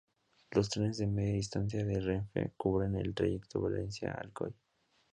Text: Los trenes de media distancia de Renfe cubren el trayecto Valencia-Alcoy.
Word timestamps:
Los 0.49 0.67
trenes 0.69 0.97
de 0.97 1.05
media 1.05 1.35
distancia 1.35 1.85
de 1.85 1.99
Renfe 2.01 2.53
cubren 2.57 2.95
el 2.95 3.13
trayecto 3.13 3.61
Valencia-Alcoy. 3.61 4.51